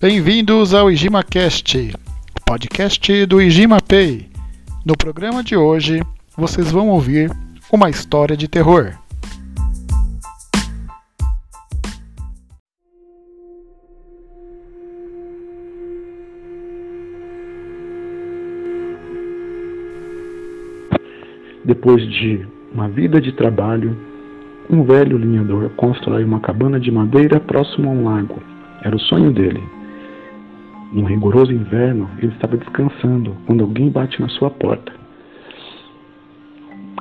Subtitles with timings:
[0.00, 1.92] Bem-vindos ao IgimaCast,
[2.46, 4.28] podcast do IgimaPay.
[4.86, 6.00] No programa de hoje,
[6.36, 7.32] vocês vão ouvir
[7.72, 8.92] uma história de terror.
[21.64, 23.98] Depois de uma vida de trabalho,
[24.70, 28.40] um velho linhador constrói uma cabana de madeira próximo a um lago.
[28.84, 29.77] Era o sonho dele.
[30.92, 34.92] Num rigoroso inverno, ele estava descansando quando alguém bate na sua porta.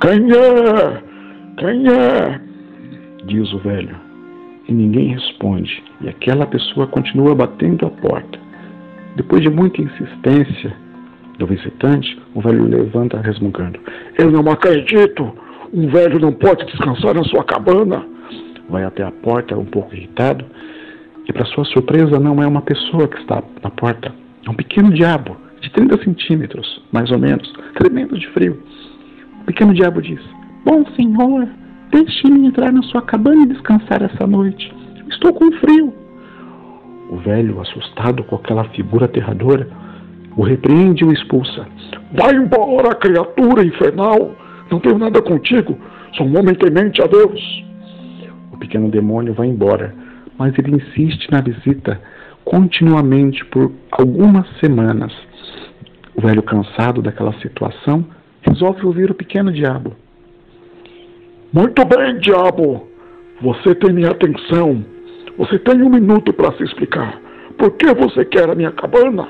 [0.02, 1.04] Quem é?
[1.58, 2.42] Quem é?
[3.26, 3.96] Diz o velho.
[4.68, 8.38] E ninguém responde, e aquela pessoa continua batendo a porta.
[9.16, 10.76] Depois de muita insistência
[11.40, 13.80] do visitante, o velho levanta resmungando.
[14.18, 15.34] Eu não acredito!
[15.74, 18.06] Um velho não pode descansar na sua cabana!
[18.70, 20.46] Vai até a porta, um pouco irritado,
[21.28, 24.14] e para sua surpresa não é uma pessoa que está na porta,
[24.46, 28.62] é um pequeno diabo de 30 centímetros, mais ou menos, tremendo de frio.
[29.42, 30.22] O pequeno diabo diz:
[30.64, 31.48] Bom senhor,
[31.92, 34.74] deixe-me entrar na sua cabana e descansar essa noite.
[35.10, 35.94] Estou com frio.
[37.10, 39.68] O velho, assustado com aquela figura aterradora,
[40.36, 41.68] o repreende e o expulsa.
[42.14, 44.36] Vai embora, criatura infernal!
[44.70, 45.78] Não tenho nada contigo,
[46.16, 47.66] sou um homem temente a Deus.
[48.52, 50.07] O pequeno demônio vai embora
[50.38, 52.00] mas ele insiste na visita
[52.46, 55.14] continuamente por algumas semanas.
[56.16, 58.06] O velho, cansado daquela situação,
[58.42, 59.96] resolve ouvir o pequeno diabo.
[61.54, 62.88] Muito bem, diabo.
[63.42, 64.84] Você tem minha atenção.
[65.38, 67.22] Você tem um minuto para se explicar.
[67.58, 69.28] Por que você quer a minha cabana?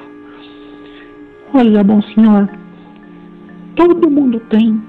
[1.54, 2.50] Olha, bom senhor,
[3.76, 4.82] todo mundo tem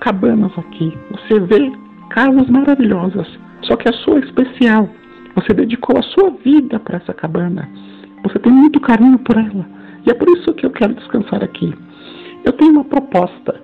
[0.00, 0.96] cabanas aqui.
[1.10, 1.70] Você vê
[2.10, 3.26] casas maravilhosas,
[3.62, 4.88] só que a sua é especial.
[5.40, 7.66] Você dedicou a sua vida para essa cabana.
[8.24, 9.66] Você tem muito carinho por ela.
[10.06, 11.72] E é por isso que eu quero descansar aqui.
[12.44, 13.58] Eu tenho uma proposta.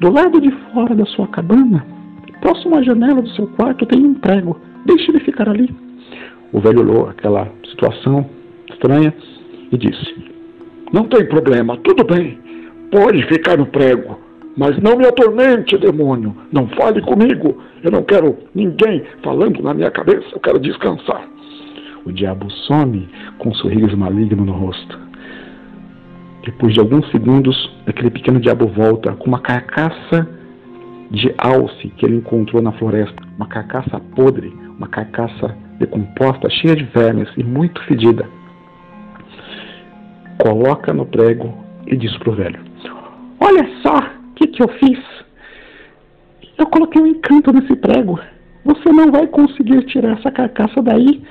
[0.00, 1.84] Do lado de fora da sua cabana,
[2.40, 4.58] próximo à janela do seu quarto, tem um prego.
[4.86, 5.68] Deixe ele ficar ali.
[6.52, 8.24] O velho olhou aquela situação
[8.70, 9.12] estranha
[9.70, 10.14] e disse:
[10.92, 12.38] Não tem problema, tudo bem.
[12.90, 14.18] Pode ficar no prego.
[14.58, 16.36] Mas não me atormente, demônio.
[16.50, 17.62] Não fale comigo.
[17.80, 20.26] Eu não quero ninguém falando na minha cabeça.
[20.32, 21.28] Eu quero descansar.
[22.04, 23.08] O diabo some
[23.38, 24.98] com um sorriso maligno no rosto.
[26.44, 30.28] Depois de alguns segundos, aquele pequeno diabo volta com uma carcaça
[31.08, 33.22] de alce que ele encontrou na floresta.
[33.36, 38.28] Uma carcaça podre, uma carcaça decomposta, cheia de vermes e muito fedida.
[40.38, 41.54] Coloca no prego
[41.86, 42.60] e diz para o velho:
[43.40, 44.98] Olha só, que, que eu fiz?
[46.56, 48.18] Eu coloquei um encanto nesse prego.
[48.64, 51.22] Você não vai conseguir tirar essa carcaça daí.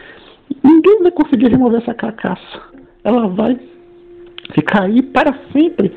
[0.64, 2.62] Ninguém vai conseguir remover essa carcaça.
[3.04, 3.58] Ela vai
[4.54, 5.94] ficar aí para sempre,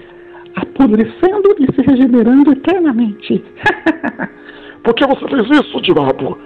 [0.55, 3.43] apodrecendo e se regenerando eternamente.
[4.85, 6.39] Por que você fez isso, diabo?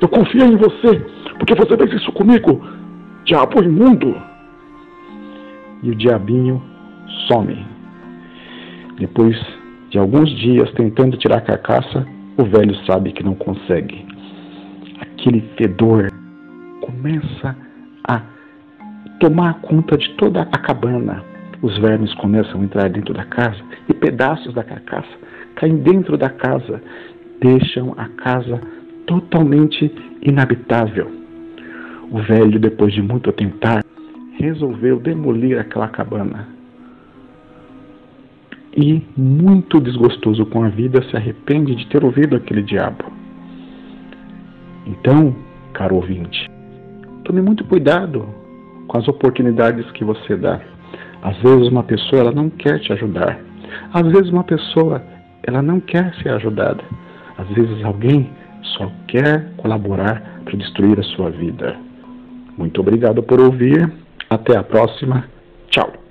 [0.00, 1.00] Eu confiei em você.
[1.38, 2.60] Por que você fez isso comigo,
[3.24, 4.16] diabo imundo?
[5.82, 6.62] E o diabinho
[7.28, 7.66] some.
[8.98, 9.36] Depois
[9.94, 12.04] de alguns dias tentando tirar a carcaça,
[12.36, 14.04] o velho sabe que não consegue.
[15.00, 16.10] Aquele fedor
[16.80, 17.56] começa
[18.08, 18.20] a
[19.20, 21.22] tomar conta de toda a cabana.
[21.62, 25.16] Os vermes começam a entrar dentro da casa e pedaços da carcaça
[25.54, 26.82] caem dentro da casa,
[27.40, 28.60] deixam a casa
[29.06, 31.08] totalmente inabitável.
[32.10, 33.84] O velho, depois de muito tentar,
[34.40, 36.53] resolveu demolir aquela cabana
[38.76, 43.04] e, muito desgostoso com a vida, se arrepende de ter ouvido aquele diabo.
[44.86, 45.34] Então,
[45.72, 46.50] caro ouvinte,
[47.24, 48.28] tome muito cuidado
[48.88, 50.60] com as oportunidades que você dá.
[51.22, 53.38] Às vezes uma pessoa ela não quer te ajudar.
[53.92, 55.02] Às vezes uma pessoa
[55.42, 56.82] ela não quer ser ajudada.
[57.38, 58.30] Às vezes alguém
[58.76, 61.76] só quer colaborar para destruir a sua vida.
[62.58, 63.90] Muito obrigado por ouvir.
[64.28, 65.24] Até a próxima.
[65.70, 66.03] Tchau.